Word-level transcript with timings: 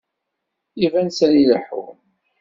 Iban 0.85 1.07
sani 1.17 1.43
leḥḥun. 1.51 1.97